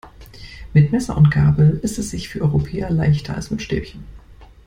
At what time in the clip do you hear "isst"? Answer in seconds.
1.83-1.99